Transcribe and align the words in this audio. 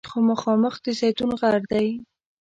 خو 0.09 0.17
مخامخ 0.29 0.75
د 0.83 0.85
زیتون 0.99 1.31
غر 1.39 1.61
دی. 1.71 1.87